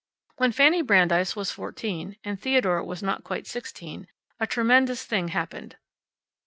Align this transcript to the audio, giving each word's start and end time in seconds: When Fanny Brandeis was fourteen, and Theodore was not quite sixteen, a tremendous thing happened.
When 0.37 0.51
Fanny 0.51 0.81
Brandeis 0.81 1.35
was 1.35 1.51
fourteen, 1.51 2.17
and 2.23 2.41
Theodore 2.41 2.83
was 2.83 3.03
not 3.03 3.23
quite 3.23 3.45
sixteen, 3.45 4.07
a 4.39 4.47
tremendous 4.47 5.05
thing 5.05 5.27
happened. 5.27 5.77